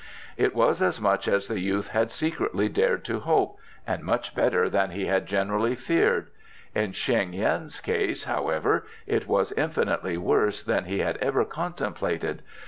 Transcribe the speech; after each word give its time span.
It 0.35 0.55
was 0.55 0.81
as 0.81 0.99
much 0.99 1.27
as 1.27 1.47
the 1.47 1.59
youth 1.59 1.89
had 1.89 2.09
secretly 2.09 2.67
dared 2.67 3.05
to 3.05 3.19
hope, 3.19 3.59
and 3.85 4.01
much 4.01 4.33
better 4.33 4.67
than 4.67 4.89
he 4.89 5.05
had 5.05 5.27
generally 5.27 5.75
feared. 5.75 6.31
In 6.73 6.93
Sheng 6.93 7.33
yin's 7.33 7.79
case, 7.79 8.23
however, 8.23 8.87
it 9.05 9.27
was 9.27 9.51
infinitely 9.51 10.17
worse 10.17 10.63
than 10.63 10.85
he 10.85 11.01
had 11.01 11.17
ever 11.17 11.45
contemplated. 11.45 12.41